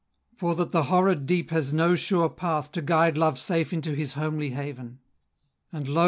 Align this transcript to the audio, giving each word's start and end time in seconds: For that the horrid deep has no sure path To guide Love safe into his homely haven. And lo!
For 0.35 0.55
that 0.55 0.71
the 0.71 0.85
horrid 0.85 1.27
deep 1.27 1.51
has 1.51 1.71
no 1.71 1.95
sure 1.95 2.27
path 2.27 2.71
To 2.71 2.81
guide 2.81 3.19
Love 3.19 3.37
safe 3.37 3.71
into 3.71 3.93
his 3.93 4.13
homely 4.13 4.49
haven. 4.49 4.97
And 5.71 5.87
lo! 5.87 5.99